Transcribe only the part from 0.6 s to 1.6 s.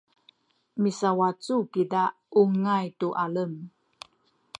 misawacu